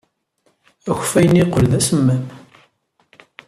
Akeffay-nni 0.89 1.39
yeqqel 1.41 1.65
d 1.71 1.73
asemmam. 1.79 2.23